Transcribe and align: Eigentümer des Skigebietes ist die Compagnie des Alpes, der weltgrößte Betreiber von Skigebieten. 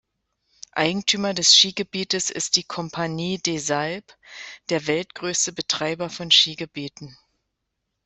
Eigentümer 0.71 1.35
des 1.35 1.53
Skigebietes 1.55 2.31
ist 2.31 2.55
die 2.55 2.63
Compagnie 2.63 3.37
des 3.37 3.69
Alpes, 3.69 4.15
der 4.69 4.87
weltgrößte 4.87 5.51
Betreiber 5.53 6.09
von 6.09 6.31
Skigebieten. 6.31 7.15